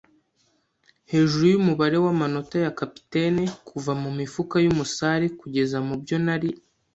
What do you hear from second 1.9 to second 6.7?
wamanota ya capitaine kuva mumifuka yumusare kugeza mubyo nari